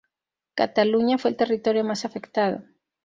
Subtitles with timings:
[0.55, 2.63] Cataluña fue el territorio más afectado.